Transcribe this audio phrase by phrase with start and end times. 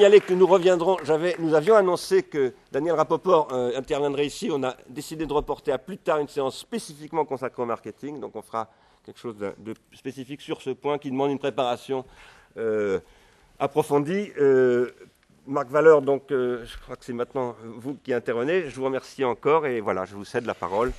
[0.00, 0.96] signaler que nous reviendrons.
[1.40, 4.48] Nous avions annoncé que Daniel Rapoport euh, interviendrait ici.
[4.50, 8.18] On a décidé de reporter à plus tard une séance spécifiquement consacrée au marketing.
[8.18, 8.70] Donc on fera
[9.04, 12.06] quelque chose de, spécifique sur ce point qui demande une préparation
[12.56, 12.98] euh,
[13.58, 14.32] approfondie.
[14.40, 14.90] Euh,
[15.46, 18.70] Marc Valeur, donc je crois que c'est maintenant vous qui intervenez.
[18.70, 20.92] Je vous remercie encore et voilà, je vous cède la parole.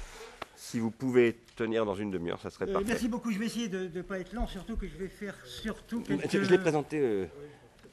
[0.55, 2.85] Si vous pouvez tenir dans une demi-heure, ça serait parfait.
[2.87, 3.31] Merci beaucoup.
[3.31, 6.29] Je vais essayer de ne pas être lent, surtout que je vais faire surtout quelques...
[6.29, 6.99] Je, l'ai présenté.
[7.01, 7.47] Oui,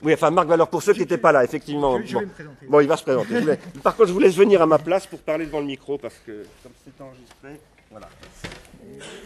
[0.07, 1.99] enfin, Marc Valeur, pour ceux qui n'étaient pas là, effectivement.
[2.05, 2.21] Je, bon.
[2.21, 2.67] Vais me présenter.
[2.69, 3.59] bon, il va se présenter.
[3.83, 6.17] Par contre, je vous laisse venir à ma place pour parler devant le micro, parce
[6.25, 8.09] que comme c'est enregistré, voilà.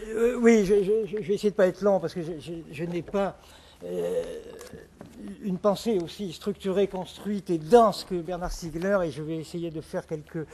[0.09, 0.73] Euh, oui, je,
[1.17, 2.21] vais essayer de ne pas être lent, parce que
[2.71, 3.37] je, n'ai pas
[3.83, 4.23] euh,
[5.43, 9.81] une pensée aussi structurée, construite et dense que Bernard Stiegler, et je vais essayer de
[9.81, 10.45] faire quelques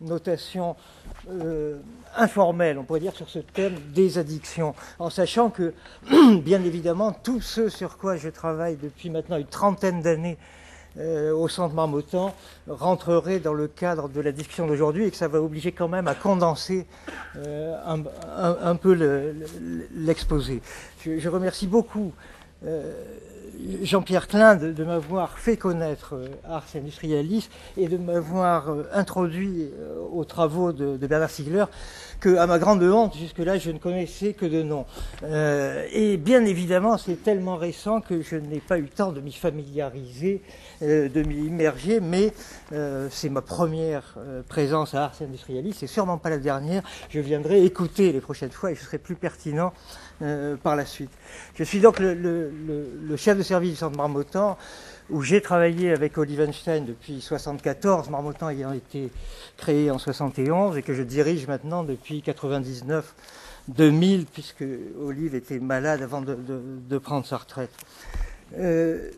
[0.00, 0.76] notations
[1.30, 1.78] euh,
[2.16, 5.74] informelles, on pourrait dire, sur ce thème des addictions, en sachant que,
[6.42, 10.38] bien évidemment, tout ce sur quoi je travaille depuis maintenant une trentaine d'années
[10.98, 12.34] euh, au centre Marmottan
[12.68, 16.08] rentrerait dans le cadre de la discussion d'aujourd'hui et que ça va obliger quand même
[16.08, 16.86] à condenser
[17.36, 18.94] euh, un, peu
[19.94, 20.62] l'exposé.
[21.04, 22.12] je, remercie beaucoup
[23.82, 29.98] Jean-Pierre Klein de, m'avoir fait connaître euh, Ars Industrialis et de m'avoir euh, introduit euh,
[30.12, 31.64] aux travaux de, Bernard Stiegler,
[32.20, 34.86] que, à ma grande honte, jusque-là, je ne connaissais que de nom.
[35.22, 39.32] et bien évidemment, c'est tellement récent que je n'ai pas eu le temps de m'y
[39.32, 40.42] familiariser,
[40.80, 42.32] de m'y immerger, mais
[43.10, 44.16] c'est ma première
[44.48, 46.82] présence à Ars Industrialis, c'est sûrement pas la dernière.
[47.10, 49.72] Je viendrai écouter les prochaines fois et je serai plus pertinent
[50.62, 51.10] par la suite.
[51.54, 52.50] Je suis donc le,
[53.16, 54.56] chef de service du centre Marmottan,
[55.10, 59.10] où j'ai travaillé avec Olivenstein depuis 1974, Marmottan ayant été
[59.56, 63.14] créé en 71 et que je dirige maintenant depuis 99
[63.68, 64.64] 2000 puisque
[65.00, 67.70] Olive était malade avant de, prendre sa retraite.
[68.58, 69.10] Euh,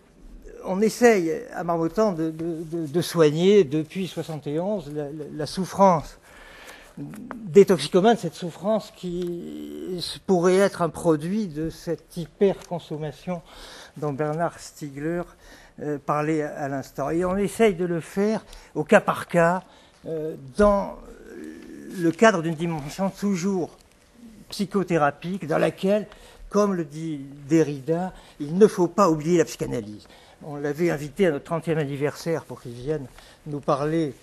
[0.64, 4.92] on essaye à Marmottan de, soigner depuis 71
[5.34, 6.18] la souffrance
[6.98, 13.40] des toxicomanes, cette souffrance qui pourrait être un produit de cette hyperconsommation
[13.96, 15.22] dont Bernard Stiegler
[15.80, 17.10] euh, parlait à, l'instant.
[17.10, 18.44] Et on essaye de le faire
[18.74, 19.62] au cas par cas,
[20.06, 20.96] euh, dans
[21.96, 23.70] le cadre d'une dimension toujours
[24.48, 26.06] psychothérapique, dans laquelle,
[26.48, 30.06] comme le dit Derrida, il ne faut pas oublier la psychanalyse.
[30.42, 33.06] On l'avait invité à notre 30e anniversaire pour qu'il vienne
[33.46, 34.14] nous parler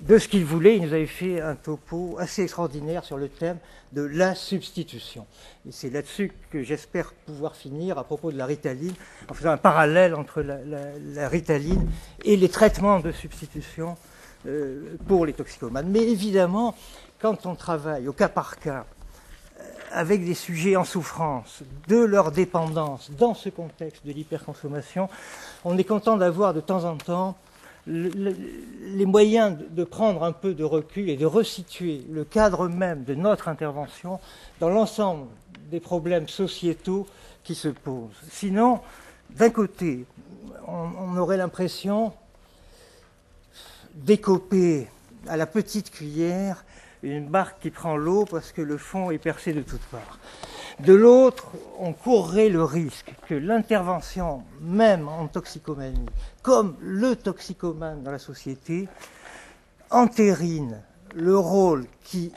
[0.00, 0.76] de ce qu'il voulait.
[0.76, 3.58] Il nous avait fait un topo assez extraordinaire sur le thème
[3.92, 5.26] de la substitution.
[5.68, 8.94] Et c'est là-dessus que j'espère pouvoir finir à propos de la ritaline,
[9.28, 11.88] en faisant un parallèle entre la, ritaline
[12.24, 13.96] et les traitements de substitution
[14.46, 15.88] euh, pour les toxicomanes.
[15.90, 16.74] Mais évidemment,
[17.20, 18.86] quand on travaille au cas par cas,
[19.58, 25.08] euh, avec des sujets en souffrance, de leur dépendance, dans ce contexte de l'hyperconsommation,
[25.64, 27.36] on est content d'avoir de temps en temps
[27.90, 33.14] les moyens de prendre un peu de recul et de resituer le cadre même de
[33.14, 34.20] notre intervention
[34.60, 35.26] dans l'ensemble
[35.70, 37.06] des problèmes sociétaux
[37.44, 38.16] qui se posent.
[38.30, 38.80] Sinon,
[39.30, 40.04] d'un côté,
[40.66, 42.12] on, aurait l'impression
[43.94, 44.88] d'écoper
[45.26, 46.64] à la petite cuillère
[47.02, 50.18] une barque qui prend l'eau parce que le fond est percé de toutes parts.
[50.84, 51.48] De l'autre,
[51.78, 56.06] on courrait le risque que l'intervention, même en toxicomanie,
[56.42, 58.88] comme le toxicomane dans la société,
[59.90, 60.80] entérine
[61.14, 62.32] le rôle qui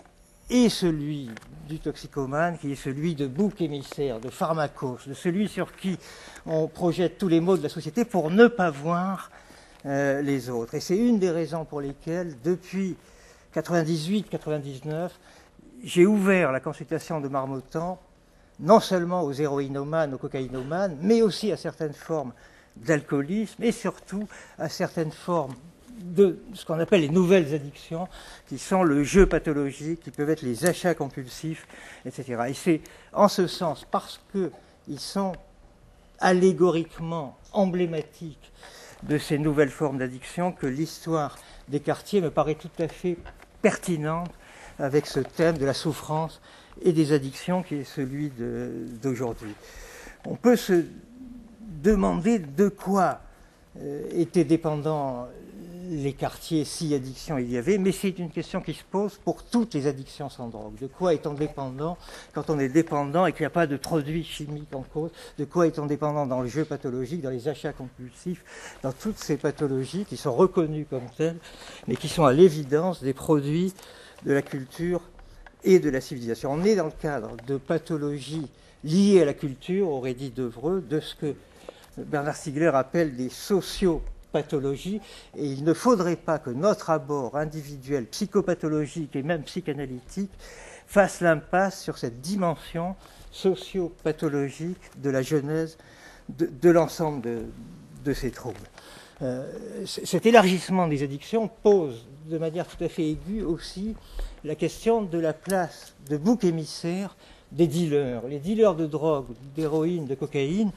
[0.50, 1.30] est celui
[1.70, 5.98] du toxicomane, qui est celui de bouc émissaire, de pharmacos, de celui sur qui
[6.46, 9.32] on projette tous les maux de la société pour ne pas voir
[9.86, 10.74] euh, les autres.
[10.74, 12.98] Et c'est une des raisons pour lesquelles, depuis
[13.56, 15.12] 98-99,
[15.82, 18.00] j'ai ouvert la consultation de Marmottan
[18.60, 22.34] non seulement aux héroïnomanes, aux cocaïnomanes, mais aussi à certaines formes
[22.78, 24.28] d'alcoolisme et surtout
[24.58, 25.56] à certaines formes
[26.04, 28.08] de ce qu'on appelle les nouvelles addictions,
[28.48, 31.68] qui sont le jeu pathologique, qui peuvent être les achats compulsifs,
[32.06, 32.44] etc.
[32.50, 32.82] Et c'est
[33.14, 35.34] en ce sens, parce qu'ils sont
[36.20, 38.52] allégoriquement emblématiques
[39.04, 41.38] de ces nouvelles formes d'addiction, que l'histoire
[41.68, 43.18] des quartiers me paraît tout à fait
[43.62, 44.32] pertinente
[44.80, 46.42] avec ce thème de la souffrance
[46.82, 48.32] et des addictions qui est celui
[49.02, 49.54] d'aujourd'hui.
[50.26, 50.86] On peut se
[51.82, 53.20] demander de quoi
[53.80, 55.28] euh, étaient dépendants
[55.90, 59.44] les quartiers si addiction il y avait, mais c'est une question qui se pose pour
[59.44, 60.76] toutes les addictions sans drogue.
[60.80, 61.98] De quoi est-on dépendant
[62.34, 65.46] quand on est dépendant et qu'il n'y a pas de produits chimiques en cause De
[65.46, 68.44] quoi est-on dépendant dans le jeu pathologique, dans les achats compulsifs,
[68.82, 71.38] dans toutes ces pathologies qui sont reconnues comme telles,
[71.88, 73.74] mais qui sont à l'évidence des produits
[74.26, 75.02] de la culture
[75.64, 76.52] et de la civilisation.
[76.52, 78.48] On est dans le cadre de pathologies
[78.84, 81.36] liées à la culture, aurait dit Devreux, de ce que
[81.98, 85.00] Bernard Stiegler appelle des sociopatologies pathologie,
[85.38, 90.32] et il ne faudrait pas que notre abord individuel, psychopathologique et même psychanalytique
[90.88, 92.96] fasse l'impasse sur cette dimension
[93.32, 95.78] sociopathologique de la genèse
[96.30, 97.22] de, l'ensemble
[98.04, 98.60] de, ces troubles.
[99.22, 99.46] Euh,
[99.86, 103.96] cet élargissement des addictions pose de manière tout à fait aiguë aussi
[104.44, 107.16] la question de la place de bouc émissaire
[107.52, 108.28] des dealers.
[108.28, 110.72] Les dealers de drogue, d'héroïne, de cocaïne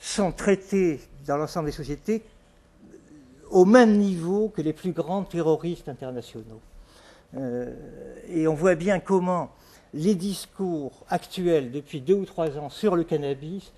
[0.00, 2.22] sont traités dans l'ensemble des sociétés
[3.50, 6.60] au même niveau que les plus grands terroristes internationaux.
[7.36, 7.74] Euh,
[8.28, 9.50] et on voit bien comment
[9.94, 13.72] les discours actuels depuis deux ou trois ans sur le cannabis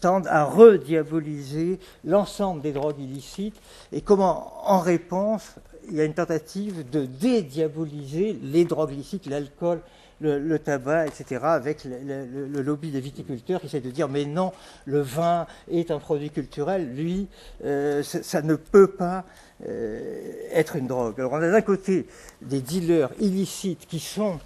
[0.00, 3.60] tendent à rediaboliser l'ensemble des drogues illicites
[3.92, 5.54] et comment, en réponse,
[5.88, 9.80] il y a une tentative de dédiaboliser les drogues illicites, l'alcool,
[10.20, 14.52] le, tabac, etc., avec le, lobby des viticulteurs qui essaie de dire mais non,
[14.86, 17.28] le vin est un produit culturel, lui,
[17.64, 19.24] euh, ça, ne peut pas
[19.66, 21.14] euh, être une drogue.
[21.18, 22.06] Alors on a d'un côté
[22.42, 24.38] des dealers illicites qui sont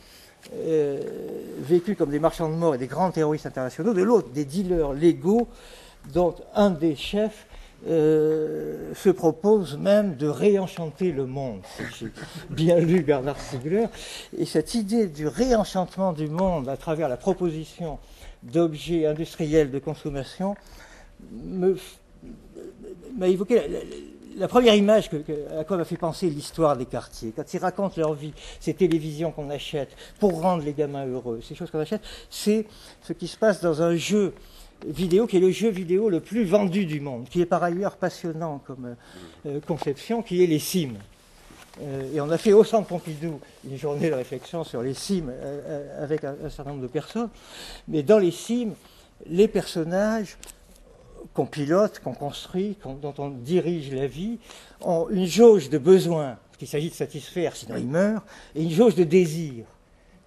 [0.54, 1.00] euh,
[1.58, 4.92] vécus comme des marchands de mort et des grands terroristes internationaux, de l'autre des dealers
[4.92, 5.48] légaux
[6.12, 7.46] dont un des chefs
[7.86, 12.12] euh, se propose même de réenchanter le monde, si j'ai
[12.50, 13.86] bien lu Bernard Stiegler.
[14.36, 17.98] Et cette idée du réenchantement du monde à travers la proposition
[18.42, 20.56] d'objets industriels de consommation
[23.16, 23.62] m'a évoqué
[24.36, 25.10] la, première image
[25.56, 27.32] à quoi m'a fait penser l'histoire des quartiers.
[27.34, 31.54] Quand ils racontent leur vie, ces télévisions qu'on achète pour rendre les gamins heureux, ces
[31.54, 32.66] choses qu'on achète, c'est
[33.02, 34.34] ce qui se passe dans un jeu
[34.86, 37.96] vidéo qui est le jeu vidéo le plus vendu du monde, qui est par ailleurs
[37.96, 38.96] passionnant comme
[39.46, 40.96] euh, conception, qui est les Sims.
[41.80, 45.28] Euh, et on a fait au Centre Pompidou une journée de réflexion sur les Sims
[45.30, 47.30] euh, avec un, certain nombre de personnes.
[47.86, 48.74] Mais dans les Sims,
[49.26, 50.36] les personnages
[51.34, 54.38] qu'on pilote, qu'on construit, dont on dirige la vie,
[54.80, 58.94] ont une jauge de besoins qu'il s'agit de satisfaire, sinon ils meurent, et une jauge
[58.94, 59.64] de désir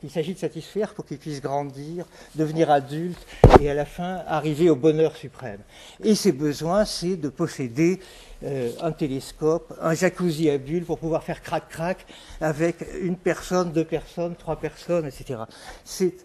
[0.02, 2.06] qu'il s'agit de satisfaire pour qu'ils puissent grandir,
[2.36, 3.26] devenir adultes
[3.62, 5.60] et à la fin arriver au bonheur suprême.
[6.04, 8.00] Et ces besoins, c'est de posséder
[8.44, 12.06] euh, un télescope, un jacuzzi à bulles pour pouvoir faire crac-crac
[12.42, 15.42] avec une personne, deux personnes, trois personnes, etc.
[15.86, 16.16] C'est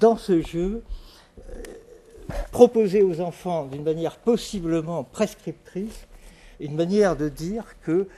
[0.00, 0.82] dans ce jeu
[1.38, 1.62] euh,
[2.50, 6.06] proposer aux enfants d'une manière possiblement prescriptrice
[6.60, 8.08] une manière de dire que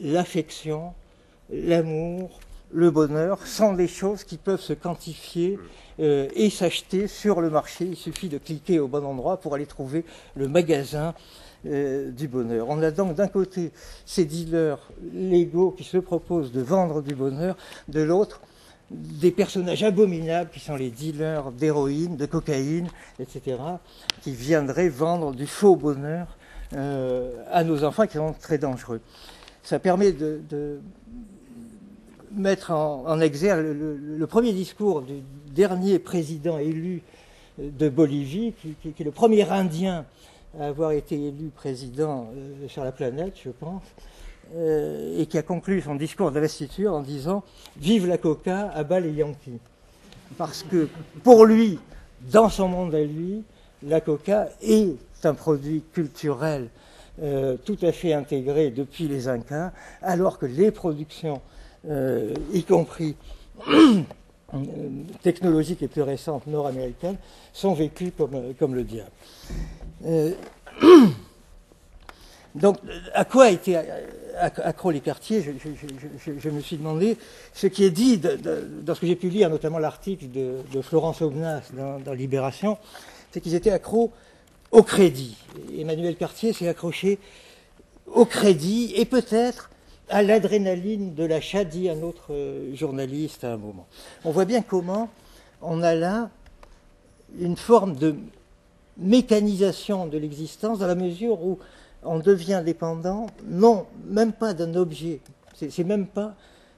[0.00, 0.94] l'affection,
[1.50, 2.40] l'amour,
[2.72, 5.58] le bonheur sont des choses qui peuvent se quantifier
[5.98, 7.84] euh, et s'acheter sur le marché.
[7.84, 10.04] Il suffit de cliquer au bon endroit pour aller trouver
[10.36, 11.14] le magasin
[11.66, 12.68] euh, du bonheur.
[12.68, 13.72] On a donc d'un côté
[14.06, 17.56] ces dealers légaux qui se proposent de vendre du bonheur,
[17.88, 18.40] de l'autre
[18.90, 22.88] des personnages abominables qui sont les dealers d'héroïne, de cocaïne,
[23.20, 23.56] etc.,
[24.20, 26.36] qui viendraient vendre du faux bonheur
[26.72, 29.00] euh, à nos enfants qui sont très dangereux.
[29.62, 30.40] Ça permet de
[32.32, 33.76] mettre en, exergue
[34.18, 35.22] le, premier discours du
[35.52, 37.02] dernier président élu
[37.58, 40.04] de Bolivie, qui, est le premier Indien
[40.58, 43.82] à avoir été élu président euh, sur la planète, je pense,
[44.56, 47.44] euh, et qui a conclu son discours d'investiture en disant
[47.76, 49.60] Vive la coca, à bas les Yankees.
[50.36, 50.88] Parce que
[51.22, 51.78] pour lui,
[52.32, 53.44] dans son monde à lui,
[53.82, 56.68] la coca est un produit culturel
[57.22, 59.72] euh, tout à fait intégré depuis les Incas,
[60.02, 61.40] alors que les productions
[61.88, 63.16] euh, y compris
[65.22, 67.16] technologiques et plus récentes nord-américaines,
[67.52, 69.10] sont vécues comme, comme le diable.
[70.04, 70.32] Euh,
[72.54, 72.78] donc,
[73.14, 73.78] à quoi été
[74.40, 77.16] accro les quartiers je, me suis demandé.
[77.52, 81.70] Ce qui est dit dans ce que j'ai pu lire, notamment l'article de, Florence Aubenas
[81.72, 82.78] dans, Libération,
[83.30, 84.12] c'est qu'ils étaient accros
[84.70, 85.36] au crédit.
[85.76, 87.18] Emmanuel Cartier s'est accroché
[88.06, 89.70] au crédit et peut-être
[90.10, 93.86] à l'adrénaline de l'achat, dit un autre euh, journaliste à un moment.
[94.24, 95.08] On voit bien comment
[95.62, 96.30] on a là
[97.38, 98.16] une forme de
[98.98, 101.58] mécanisation de l'existence dans la mesure où
[102.02, 105.20] on devient dépendant, non, même pas d'un objet,
[105.54, 106.34] c'est même pas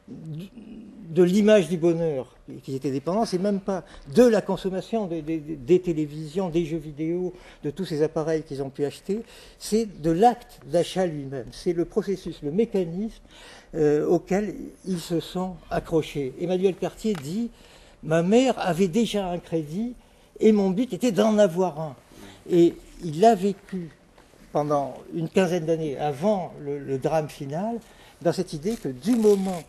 [0.08, 6.48] de l'image du bonheur qui était dépendant, c'est même pas de la consommation des, télévisions,
[6.48, 7.32] des jeux vidéo,
[7.62, 9.22] de tous ces appareils qu'ils ont pu acheter,
[9.58, 13.22] c'est de l'acte d'achat lui-même, c'est le processus, le mécanisme
[13.74, 14.54] euh, auquel
[14.86, 16.34] ils se sont accrochés.
[16.40, 17.50] Emmanuel Cartier dit
[18.02, 19.94] Ma mère avait déjà un crédit
[20.40, 21.96] et mon but était d'en avoir un.
[22.50, 23.90] Et il a vécu
[24.50, 27.78] pendant une quinzaine d'années avant le drame final
[28.22, 29.62] dans cette idée que du moment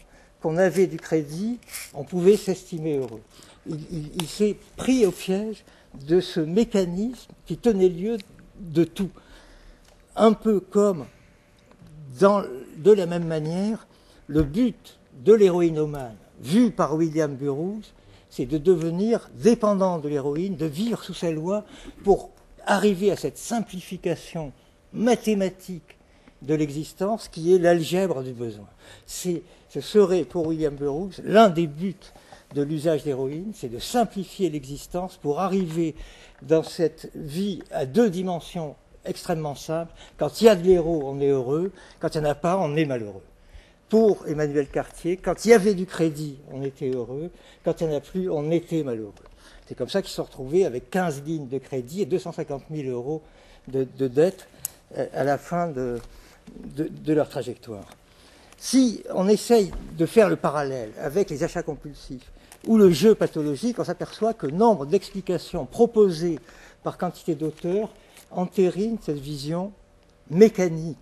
[0.43, 1.57] qu'on avait du crédit,
[1.93, 3.21] on pouvait s'estimer heureux.
[3.65, 5.63] Il, s'est pris au piège
[6.05, 8.17] de ce mécanisme qui tenait lieu
[8.59, 9.09] de tout.
[10.17, 11.05] Un peu comme
[12.19, 13.87] de la même manière,
[14.27, 17.93] le but de l'héroïnomane, vu par William Burroughs,
[18.29, 21.63] c'est de devenir dépendant de l'héroïne, de vivre sous sa loi
[22.03, 22.31] pour
[22.65, 24.51] arriver à cette simplification
[24.91, 25.97] mathématique
[26.41, 28.67] de l'existence qui est l'algèbre du besoin.
[29.73, 31.95] Ce serait pour William Burroughs l'un des buts
[32.53, 35.95] de l'usage d'héroïne, c'est de simplifier l'existence pour arriver
[36.43, 39.91] dans cette vie à deux dimensions extrêmement simples.
[40.17, 41.71] Quand il y a de l'héros, on est heureux.
[41.99, 43.23] Quand il n'y en a pas, on est malheureux.
[43.89, 47.31] Pour Emmanuel Cartier, quand il y avait du crédit, on était heureux.
[47.65, 49.13] Quand il n'y en a plus, on était malheureux.
[49.65, 50.27] C'est comme ça qu'ils se sont
[50.67, 53.23] avec 15 lignes de crédit et 250 000 euros
[53.67, 54.47] de, de dette
[54.99, 55.99] euh, à la fin de,
[57.07, 57.85] leur trajectoire.
[58.65, 62.31] Si on essaye de faire le parallèle avec les achats compulsifs
[62.65, 66.39] ou le jeu pathologique, on s'aperçoit que nombre d'explications proposées
[66.81, 67.89] par quantité d'auteurs
[68.31, 69.73] entérinent cette vision
[70.29, 70.95] mécanique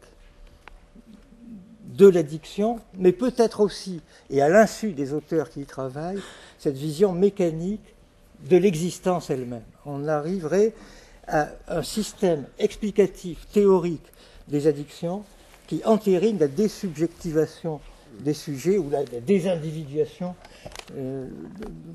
[1.86, 4.02] de l'addiction, mais peut-être aussi,
[4.32, 6.24] et à l'insu des auteurs qui y travaillent,
[6.58, 7.94] cette vision mécanique
[8.50, 9.62] de l'existence elle-même.
[9.86, 10.74] On arriverait
[11.28, 14.12] à un système explicatif, théorique
[14.48, 15.24] des addictions
[15.72, 17.80] qui entérine la désubjectivation
[18.20, 20.36] des sujets ou la, désindividuation
[20.98, 21.30] euh,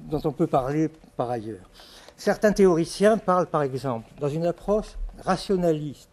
[0.08, 1.68] dont on peut parler par ailleurs.
[2.16, 6.08] Certains théoriciens parlent par exemple, dans une approche rationaliste,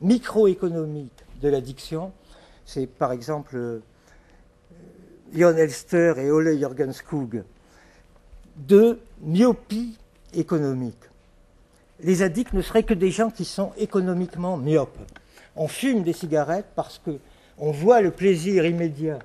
[0.00, 2.12] microéconomique de l'addiction,
[2.66, 3.82] c'est par exemple euh,
[5.32, 7.42] Jon Elster et Ole Jorgenskog,
[8.54, 9.96] de myopie
[10.34, 11.04] économique.
[12.00, 14.98] Les addicts ne seraient que des gens qui sont économiquement myopes
[15.58, 19.18] on fume des cigarettes parce qu'on voit le plaisir immédiat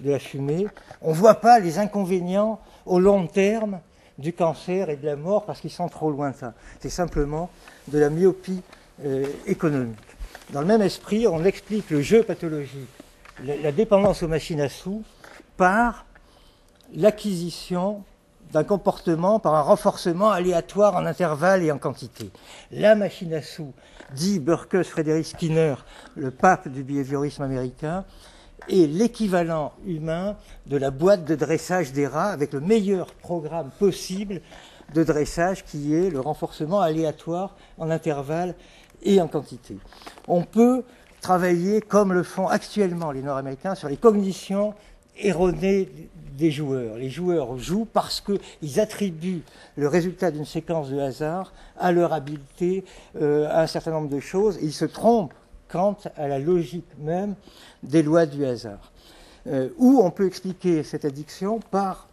[0.00, 0.66] de la fumée,
[1.00, 3.80] on ne voit pas les inconvénients au long terme
[4.18, 6.54] du cancer et de la mort parce qu'ils sont trop lointains.
[6.80, 7.48] C'est simplement
[7.88, 8.62] de la myopie
[9.04, 9.96] euh, économique.
[10.52, 12.88] Dans le même esprit, on explique le jeu pathologique,
[13.44, 15.02] la dépendance aux machines à sous,
[15.56, 16.06] par
[16.94, 18.02] l'acquisition
[18.52, 22.30] d'un comportement par un renforcement aléatoire en intervalle et en quantité.
[22.70, 23.72] La machine à sous,
[24.14, 25.74] dit Burkus Frédéric Skinner,
[26.14, 28.04] le pape du behaviorisme américain,
[28.68, 30.36] est l'équivalent humain
[30.66, 34.40] de la boîte de dressage des rats avec le meilleur programme possible
[34.94, 38.54] de dressage qui est le renforcement aléatoire en intervalle
[39.02, 39.78] et en quantité.
[40.28, 40.84] On peut
[41.20, 44.74] travailler comme le font actuellement les Nord-Américains sur les cognitions
[45.18, 45.88] erronées
[46.36, 46.96] des joueurs.
[46.96, 49.42] Les joueurs jouent parce qu'ils attribuent
[49.76, 52.84] le résultat d'une séquence de hasard à leur habileté,
[53.20, 55.34] euh, à un certain nombre de choses, ils se trompent
[55.68, 57.34] quant à la logique même
[57.82, 58.92] des lois du hasard.
[59.48, 62.08] Euh, ou on peut expliquer cette addiction par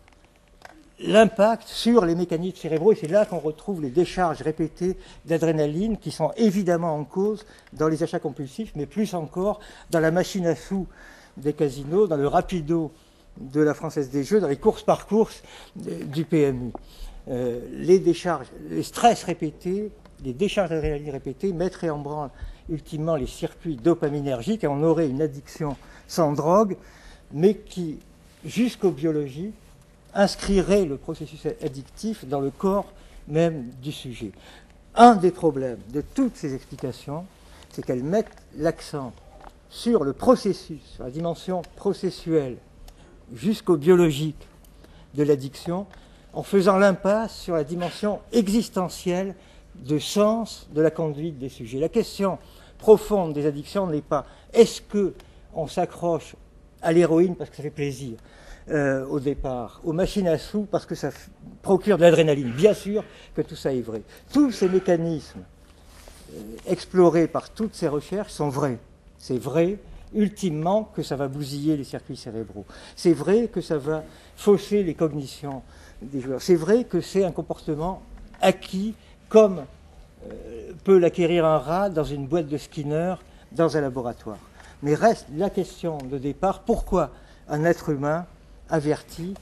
[1.00, 6.12] l'impact sur les mécanismes cérébraux, et c'est là qu'on retrouve les décharges répétées d'adrénaline qui
[6.12, 10.56] sont évidemment en cause dans les achats compulsifs, mais plus encore dans la machine à
[10.56, 10.88] sous
[11.38, 12.92] des casinos, dans le rapido
[13.40, 15.44] de la Française des Jeux, dans les courses par course
[15.76, 16.72] du PMU.
[17.30, 19.92] Euh, les décharges, les stress répétés,
[20.24, 22.30] les décharges d'adrénaline répétées mettraient en branle
[22.70, 25.76] ultimement les circuits dopaminergiques et on aurait une addiction
[26.08, 26.78] sans drogue,
[27.32, 28.00] mais qui,
[28.46, 29.52] jusqu'au biologie,
[30.14, 32.92] inscrirait le processus addictif dans le corps
[33.28, 34.32] même du sujet.
[34.96, 37.26] Un des problèmes de toutes ces explications,
[37.72, 39.14] c'est qu'elles mettent l'accent
[39.74, 42.58] sur le processus, sur la dimension processuelle,
[43.34, 44.48] jusqu'au biologique
[45.16, 45.88] de l'addiction,
[46.32, 49.34] en faisant l'impasse sur la dimension existentielle
[49.76, 51.80] de sens de la conduite des sujets.
[51.80, 52.38] La question
[52.78, 55.16] profonde des addictions n'est pas est-ce que
[55.56, 56.36] on s'accroche
[56.84, 58.18] à l'héroïne parce que ça fait plaisir
[58.70, 61.10] euh, au départ, aux machines à sous parce que ça
[61.64, 62.52] procure de l'adrénaline.
[62.52, 63.04] Bien sûr
[63.34, 64.04] que tout ça est vrai.
[64.32, 65.42] Tous ces mécanismes
[66.36, 68.78] euh, explorés par toutes ces recherches sont vrais.
[69.24, 69.78] C'est vrai,
[70.14, 72.66] ultimement, que ça va bousiller les circuits cérébraux.
[72.94, 74.04] C'est vrai que ça va
[74.36, 75.62] fausser les cognitions
[76.02, 76.42] des joueurs.
[76.42, 78.02] C'est vrai que c'est un comportement
[78.42, 78.96] acquis
[79.30, 79.64] comme
[80.30, 83.16] euh, peut l'acquérir un rat dans une boîte de Skinner
[83.54, 84.40] dans un laboratoire.
[84.82, 87.12] Mais reste la question de départ, pourquoi
[87.48, 88.26] un être humain
[88.68, 89.36] averti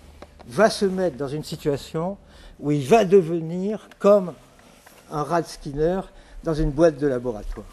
[0.47, 2.19] va se mettre dans une situation
[2.59, 4.33] où il va devenir comme
[5.09, 6.01] un rat de Skinner
[6.43, 7.65] dans une boîte de laboratoire?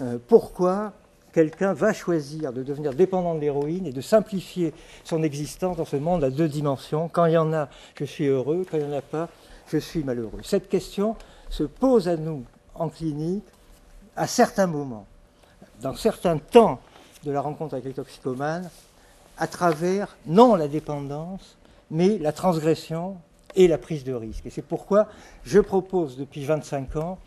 [0.00, 0.92] Euh, Pourquoi
[1.32, 4.72] quelqu'un va choisir de devenir dépendant de l'héroïne et de simplifier
[5.04, 7.08] son existence dans ce monde à deux dimensions.
[7.08, 7.68] Quand il y en a,
[7.98, 9.28] je suis heureux, quand il n'y en a pas,
[9.68, 10.40] je suis malheureux.
[10.42, 11.16] Cette question
[11.48, 12.44] se pose à nous
[12.74, 13.44] en clinique
[14.16, 15.06] à certains moments,
[15.80, 16.80] dans certains temps
[17.24, 18.68] de la rencontre avec les toxicomanes,
[19.38, 21.56] à travers non la dépendance,
[21.90, 23.16] mais la transgression
[23.54, 24.46] et la prise de risque.
[24.46, 25.08] Et c'est pourquoi
[25.44, 27.18] je propose depuis 25 ans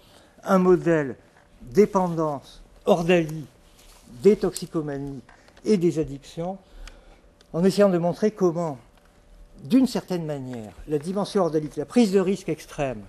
[0.43, 1.15] un modèle
[1.61, 3.45] dépendance, ordalie,
[4.21, 5.21] détoxicomanie
[5.65, 6.57] et des addictions,
[7.53, 8.77] en essayant de montrer comment,
[9.63, 13.01] d'une certaine manière, la dimension ordalique, la prise de risque extrême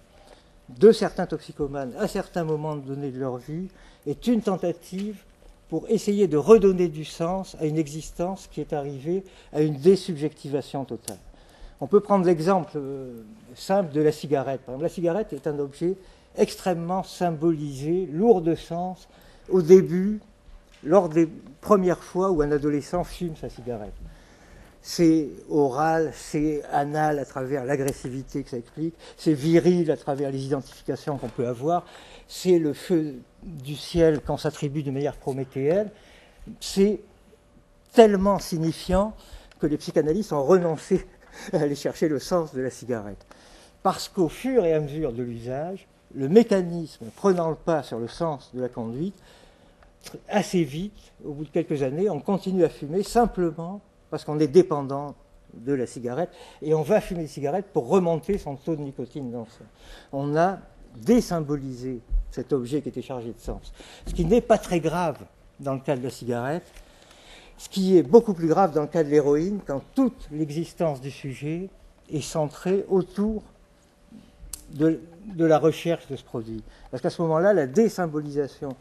[0.79, 3.69] de certains toxicomanes à certains moments donnés de leur vie,
[4.07, 5.23] est une tentative
[5.69, 10.85] pour essayer de redonner du sens à une existence qui est arrivée à une désubjectivation
[10.85, 11.19] totale.
[11.81, 13.23] On peut prendre l'exemple euh,
[13.55, 14.61] simple de la cigarette.
[14.61, 15.97] Par exemple, la cigarette est un objet
[16.37, 19.09] extrêmement symbolisé, lourd de sens,
[19.49, 20.21] au début,
[20.85, 21.27] lors des
[21.61, 23.95] premières fois où un adolescent fume sa cigarette.
[24.83, 30.45] C'est oral, c'est anal à travers l'agressivité que ça explique, c'est viril à travers les
[30.45, 31.87] identifications qu'on peut avoir,
[32.29, 35.89] c'est le feu du ciel qu'on s'attribue de manière prométhéenne,
[36.61, 37.01] c'est
[37.95, 39.15] tellement signifiant
[39.59, 41.07] que les psychanalystes ont renoncé
[41.55, 43.25] à aller chercher le sens de la cigarette.
[43.83, 48.09] Parce qu'au fur et à mesure de l'usage, le mécanisme prenant le pas sur le
[48.09, 49.17] sens de la conduite,
[50.29, 53.81] assez vite, au bout de quelques années, on continue à fumer simplement
[54.11, 55.15] parce qu'on est dépendant
[55.55, 56.31] de la cigarette
[56.63, 59.65] et on va fumer une cigarette pour remonter son taux de nicotine dans le sang.
[60.13, 60.59] On a
[60.97, 63.73] désymbolisé cet objet qui était chargé de sens.
[64.07, 65.19] Ce qui n'est pas très grave
[65.61, 66.67] dans le cas de la cigarette,
[67.57, 71.11] ce qui est beaucoup plus grave dans le cas de l'héroïne, quand toute l'existence du
[71.11, 71.69] sujet
[72.11, 73.43] est centrée autour
[74.73, 75.01] de,
[75.39, 76.63] la recherche de ce produit.
[76.91, 78.77] Parce qu'à ce moment-là, la désymbolisation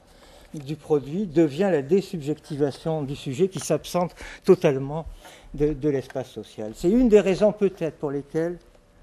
[0.53, 5.05] du produit devient la désubjectivation du sujet qui s'absente totalement
[5.53, 6.73] de, l'espace social.
[6.75, 8.57] C'est une des raisons peut-être pour lesquelles,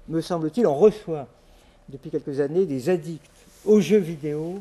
[0.09, 1.27] me semble-t-il, on reçoit
[1.89, 3.29] depuis quelques années des addicts
[3.65, 4.59] aux jeux vidéo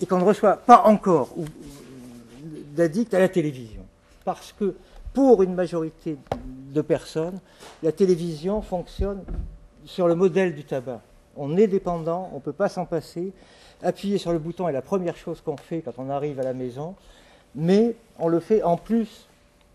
[0.00, 1.34] et qu'on ne reçoit pas encore
[2.74, 3.82] d'addicts à la télévision.
[4.24, 4.74] Parce que
[5.12, 6.16] pour une majorité
[6.72, 7.38] de personnes,
[7.82, 9.22] la télévision fonctionne
[9.84, 11.00] sur le modèle du tabac.
[11.36, 13.32] On est dépendant, on ne peut pas s'en passer.
[13.82, 16.52] Appuyer sur le bouton est la première chose qu'on fait quand on arrive à la
[16.52, 16.94] maison,
[17.54, 19.26] mais on le fait en plus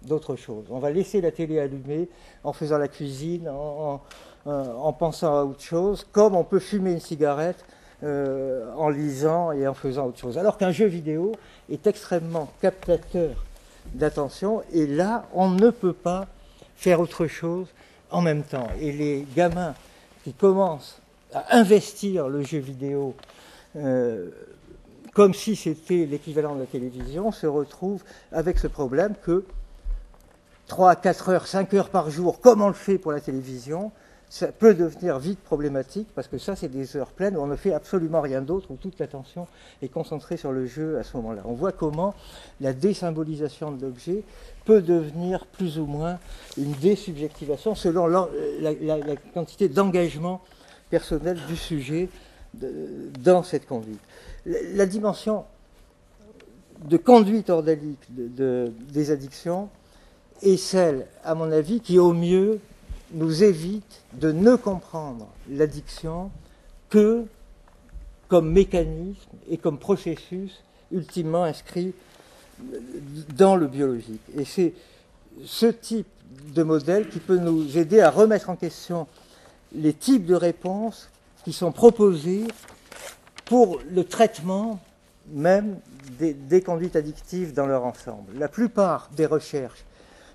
[0.03, 0.65] d'autres choses.
[0.69, 2.07] On va laisser la télé allumée
[2.43, 4.01] en faisant la cuisine, en,
[4.45, 7.65] en pensant à autre chose, comme on peut fumer une cigarette
[8.03, 10.38] euh, en lisant et en faisant autre chose.
[10.38, 11.32] Alors qu'un jeu vidéo
[11.71, 13.43] est extrêmement captateur
[13.93, 16.27] d'attention, et là, on ne peut pas
[16.75, 17.67] faire autre chose
[18.12, 18.67] en même temps.
[18.80, 19.73] Et les gamins
[20.23, 20.99] qui commencent
[21.34, 23.15] à investir le jeu vidéo
[23.75, 24.29] euh,
[25.13, 29.45] comme si c'était l'équivalent de la télévision se retrouvent avec ce problème que
[30.67, 33.91] 3, 4 heures, 5 heures par jour, comme on le fait pour la télévision,
[34.29, 37.55] ça peut devenir vite problématique parce que ça, c'est des heures pleines où on ne
[37.55, 39.47] fait absolument rien d'autre, où toute l'attention
[39.81, 41.43] est concentrée sur le jeu à ce moment-là.
[41.45, 42.15] On voit comment
[42.59, 44.23] la désymbolisation de l'objet
[44.65, 46.17] peut devenir plus ou moins
[46.57, 48.25] une désubjectivation selon la,
[49.33, 50.41] quantité d'engagement
[50.89, 52.09] personnel du sujet
[53.24, 54.00] dans cette conduite.
[54.46, 55.46] La, dimension
[56.84, 59.70] de conduite ordalique des addictions
[60.41, 62.60] est celle, à mon avis, qui au mieux
[63.13, 66.32] nous évite de ne comprendre l'addiction
[66.89, 67.26] que
[68.28, 71.94] comme mécanisme et comme processus ultimement inscrit
[73.36, 74.22] dans le biologique.
[74.38, 74.74] Et c'est
[75.44, 76.08] ce type
[76.54, 79.08] de modèle qui peut nous aider à remettre en question
[79.74, 81.10] les types de réponses
[81.45, 82.43] qui sont proposées
[83.45, 84.79] pour le traitement
[85.29, 85.77] même
[86.19, 88.34] des, conduites addictives dans leur ensemble.
[88.38, 89.86] La plupart des recherches,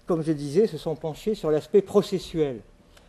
[0.06, 2.60] comme je disais, se sont penchées sur l'aspect processuel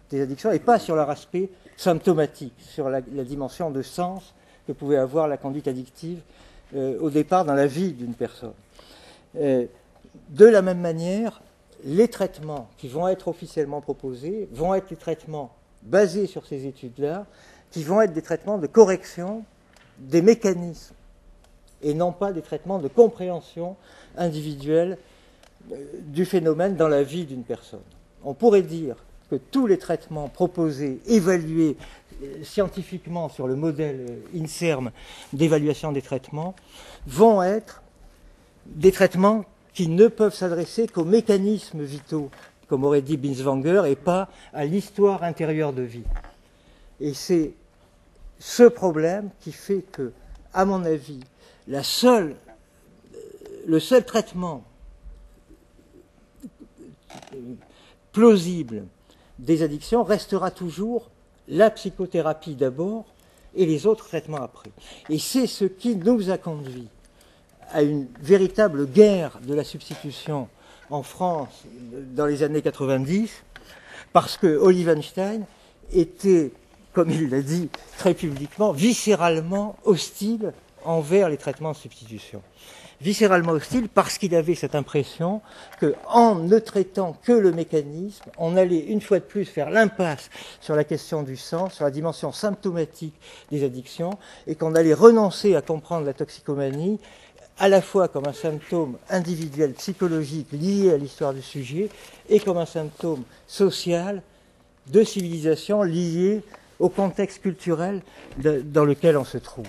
[0.09, 4.33] des addictions et pas sur leur aspect symptomatique, sur la, dimension de sens
[4.67, 6.21] que pouvait avoir la conduite addictive
[6.75, 8.53] euh, au départ dans la vie d'une personne.
[9.37, 9.65] Euh,
[10.29, 11.41] de la même manière,
[11.83, 17.25] les traitements qui vont être officiellement proposés vont être des traitements basés sur ces études-là,
[17.71, 19.43] qui vont être des traitements de correction
[19.97, 20.95] des mécanismes
[21.81, 23.75] et non pas des traitements de compréhension
[24.17, 24.97] individuelle
[25.71, 27.81] euh, du phénomène dans la vie d'une personne.
[28.23, 28.95] On pourrait dire
[29.29, 31.77] que tous les traitements proposés, évalués
[32.21, 34.91] euh, scientifiquement sur le modèle euh, INSERM
[35.33, 36.55] d'évaluation des traitements,
[37.07, 37.81] vont être
[38.65, 42.29] des traitements qui ne peuvent s'adresser qu'aux mécanismes vitaux,
[42.67, 46.03] comme aurait dit Binswanger, et pas à l'histoire intérieure de vie.
[46.99, 47.53] Et c'est
[48.41, 50.11] ce problème qui fait que,
[50.51, 51.19] à mon avis,
[51.67, 52.35] la seule,
[53.67, 54.63] le seul traitement
[58.11, 58.85] plausible
[59.37, 61.11] des addictions restera toujours
[61.47, 63.05] la psychothérapie d'abord
[63.55, 64.71] et les autres traitements après.
[65.09, 66.87] Et c'est ce qui nous a conduit
[67.69, 70.49] à une véritable guerre de la substitution
[70.89, 71.63] en France
[72.15, 73.31] dans les années 90,
[74.13, 75.45] parce que Olivenstein
[75.93, 76.51] était,
[76.93, 82.41] comme il l'a dit très publiquement, viscéralement hostile envers les traitements de substitution.
[83.01, 85.41] viscéralement hostile parce qu'il avait cette impression
[85.79, 90.29] que, en ne traitant que le mécanisme, on allait une fois de plus faire l'impasse
[90.59, 93.15] sur la question du sang, sur la dimension symptomatique
[93.49, 94.11] des addictions,
[94.45, 96.99] et qu'on allait renoncer à comprendre la toxicomanie
[97.57, 101.89] à la fois comme un symptôme individuel psychologique lié à l'histoire du sujet
[102.29, 104.21] et comme un symptôme social
[104.87, 106.43] de civilisation lié
[106.81, 108.01] au contexte culturel
[108.37, 109.67] dans lequel on se trouve.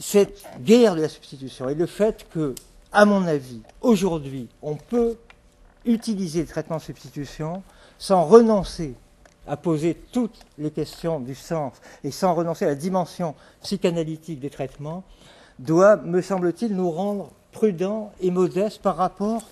[0.00, 2.54] Cette guerre de la substitution et le fait que,
[2.90, 5.16] à mon avis, aujourd'hui, on peut
[5.84, 7.62] utiliser le traitement de substitution
[7.98, 8.94] sans renoncer
[9.46, 14.50] à poser toutes les questions du sens et sans renoncer à la dimension psychanalytique des
[14.50, 15.04] traitements,
[15.58, 19.42] doit, me semble-t-il, nous rendre prudents et modestes par rapport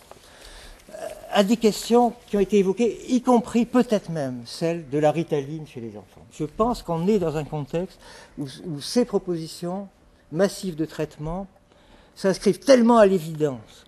[1.34, 5.66] à des questions qui ont été évoquées, y compris peut-être même celle de la ritaline
[5.66, 6.24] chez les enfants.
[6.32, 7.98] Je pense qu'on est dans un contexte
[8.38, 8.46] où,
[8.80, 9.88] ces propositions
[10.30, 11.48] massifs de traitement
[12.14, 13.84] s'inscrivent tellement à l'évidence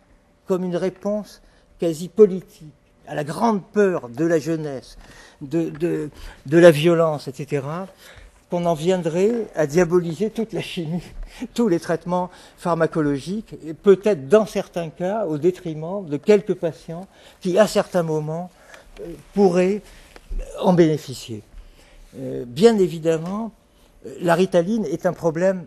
[0.47, 1.41] comme une réponse
[1.79, 2.75] quasi politique
[3.07, 4.99] à la grande peur de la jeunesse,
[5.41, 6.11] de,
[6.51, 7.65] la violence, etc.,
[8.51, 11.03] qu'on en viendrait à diaboliser toute la chimie,
[11.55, 17.07] tous les traitements pharmacologiques, et peut-être dans certains cas au détriment de quelques patients
[17.41, 18.51] qui, à certains moments,
[19.01, 19.83] euh, pourraient
[20.61, 21.43] en bénéficier.
[22.19, 23.53] Euh, bien évidemment,
[24.21, 25.67] la ritaline est un problème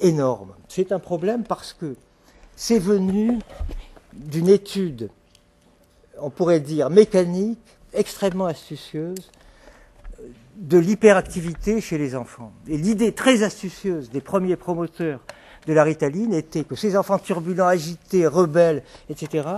[0.00, 0.54] énorme.
[0.68, 1.96] C'est un problème parce que
[2.56, 3.38] c'est venu
[4.12, 5.10] d'une étude,
[6.20, 7.58] on pourrait dire mécanique,
[7.92, 9.30] extrêmement astucieuse,
[10.58, 12.52] de l'hyperactivité chez les enfants.
[12.66, 15.20] Et l'idée très astucieuse des premiers promoteurs
[15.66, 19.48] de la ritaline était que ces enfants turbulents, agités, rebelles, etc.,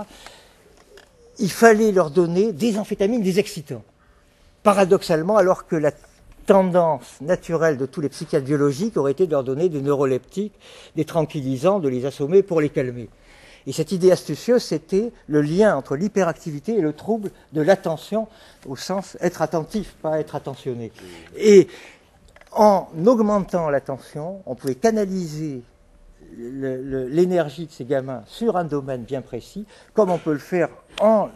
[1.39, 3.83] il fallait leur donner des amphétamines, des excitants.
[4.61, 5.91] Paradoxalement, alors que la
[6.45, 10.53] tendance naturelle de tous les psychiatres biologiques aurait été de leur donner des neuroleptiques,
[10.95, 13.09] des tranquillisants, de les assommer pour les calmer.
[13.67, 18.27] Et cette idée astucieuse, c'était le lien entre l'hyperactivité et le trouble de l'attention,
[18.65, 20.91] au sens être attentif, pas être attentionné.
[21.37, 21.67] Et
[22.51, 25.61] en augmentant l'attention, on pouvait canaliser
[26.37, 30.69] l'énergie de ces gamins sur un domaine bien précis, comme on peut le faire
[30.99, 31.29] en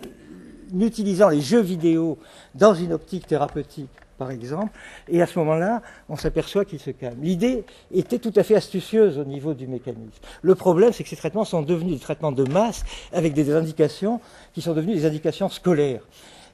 [0.79, 2.17] utilisant les jeux vidéo
[2.55, 4.71] dans une optique thérapeutique par exemple,
[5.07, 7.17] et à ce moment-là, on s'aperçoit qu'il se calme.
[7.21, 10.19] L'idée était tout à fait astucieuse au niveau du mécanisme.
[10.41, 14.21] Le problème, c'est que ces traitements sont devenus des traitements de masse avec des indications
[14.53, 16.01] qui sont devenues des indications scolaires.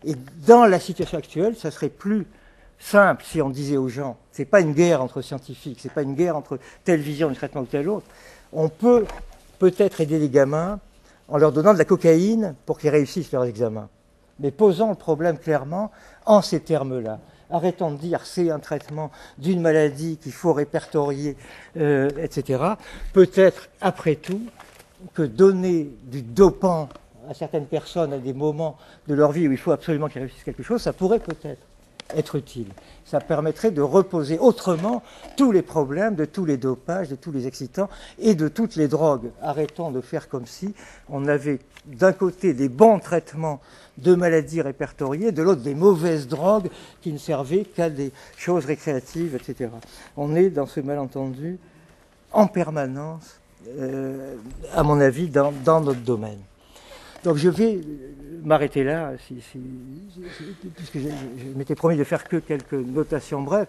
[0.04, 0.16] Et
[0.48, 2.26] dans la situation actuelle, ça serait plus
[2.80, 6.16] simple si on disait aux gens, c'est pas une guerre entre scientifiques, c'est pas une
[6.16, 8.08] guerre entre telle vision du traitement ou telle autre.
[8.52, 9.06] On peut
[9.60, 10.80] peut-être aider les gamins
[11.28, 13.90] en leur donnant de la cocaïne pour qu'ils réussissent leurs examens.
[14.40, 15.92] Mais posons le problème clairement
[16.26, 17.20] en ces termes-là.
[17.52, 21.36] Arrêtons de dire c'est un traitement d'une maladie qu'il faut répertorier,
[21.78, 22.64] euh, etc.
[23.14, 24.42] Peut-être, après tout,
[25.14, 26.90] que donner du dopant
[27.30, 30.44] à certaines personnes à des moments de leur vie où il faut absolument qu'ils réussissent
[30.44, 31.62] quelque chose, ça pourrait peut-être
[32.16, 32.68] être utile.
[33.06, 35.04] Ça permettrait de reposer autrement
[35.38, 38.88] tous les problèmes de tous les dopages, de tous les excitants et de toutes les
[38.88, 39.32] drogues.
[39.42, 40.74] Arrêtons de faire comme si
[41.10, 43.60] on avait d'un côté des bons traitements
[43.98, 46.70] de maladies répertoriées, de l'autre des mauvaises drogues
[47.02, 49.70] qui ne servaient qu'à des choses récréatives, etc.
[50.18, 51.60] On est dans ce malentendu
[52.32, 54.36] en permanence, euh,
[54.74, 56.40] à mon avis, dans, notre domaine.
[57.24, 57.82] Donc je vais
[58.44, 59.12] m'arrêter là,
[60.76, 63.68] puisque je, m'étais promis de faire que quelques notations brèves.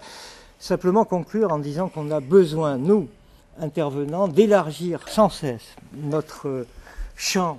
[0.59, 3.09] Simplement conclure en disant qu'on a besoin, nous,
[3.59, 6.67] intervenants, d'élargir sans cesse notre
[7.17, 7.59] champ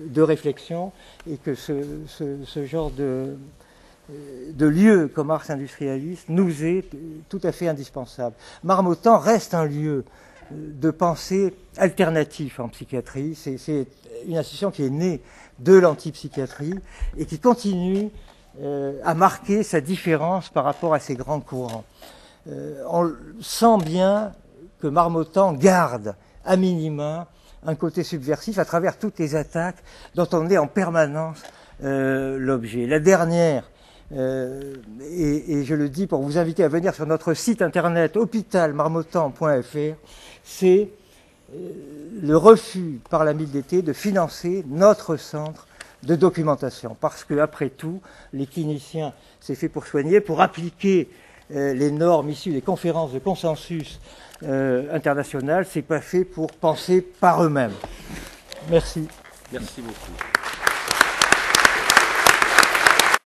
[0.00, 0.92] de réflexion
[1.28, 3.36] et que ce, genre de,
[4.52, 6.84] de lieu comme Ars Industrialis nous est
[7.28, 8.36] tout à fait indispensable.
[8.62, 10.04] Marmottan reste un lieu
[10.50, 13.34] de pensée alternatif en psychiatrie.
[13.34, 13.86] C'est
[14.26, 15.20] une institution qui est née
[15.58, 16.74] de l'antipsychiatrie
[17.16, 18.10] et qui continue
[18.60, 21.84] euh, à marquer sa différence par rapport à ces grands courants.
[22.48, 24.32] Euh, on sent bien
[24.80, 27.28] que Marmottan garde à minima
[27.66, 29.82] un côté subversif à travers toutes les attaques
[30.14, 31.42] dont on est en permanence
[31.82, 32.86] euh, l'objet.
[32.86, 33.64] La dernière,
[34.12, 34.74] euh,
[35.10, 39.96] et, je le dis pour vous inviter à venir sur notre site internet hôpitalmarmottan.fr,
[40.46, 40.88] c'est
[41.54, 41.70] euh,
[42.22, 45.66] le refus par la d'été de financer notre centre
[46.02, 46.96] de documentation.
[46.98, 48.00] Parce que, après tout,
[48.32, 51.10] les cliniciens, c'est fait pour soigner, pour appliquer
[51.50, 54.00] les normes issues des conférences de consensus
[54.42, 57.72] euh, international, c'est pas fait pour penser par eux-mêmes.
[58.68, 59.08] Merci.
[59.50, 60.45] Merci beaucoup.